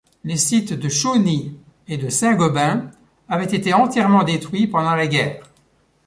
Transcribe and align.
Les 0.23 0.35
sites 0.37 0.73
de 0.73 0.89
Chauny 0.89 1.55
et 1.87 1.95
de 1.99 2.09
Saint-Gobain 2.09 2.89
avaient 3.29 3.55
été 3.55 3.71
entièrement 3.75 4.23
détruits 4.23 4.65
pendant 4.65 4.95
la 4.95 5.05
guerre. 5.05 5.43